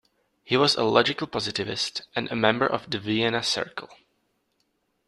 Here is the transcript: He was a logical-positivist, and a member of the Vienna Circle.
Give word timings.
He 0.43 0.57
was 0.57 0.73
a 0.73 0.83
logical-positivist, 0.83 2.07
and 2.15 2.27
a 2.31 2.35
member 2.35 2.65
of 2.65 2.89
the 2.89 2.97
Vienna 2.97 3.43
Circle. 3.43 3.87